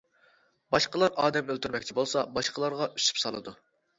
باشقىلار 0.75 1.19
ئادەم 1.25 1.51
ئۆلتۈرمەكچى 1.53 1.97
بولسا 1.99 2.25
باشقىلارغا 2.39 2.91
ئۈسۈپ 2.95 3.21
سالىدۇ. 3.25 3.57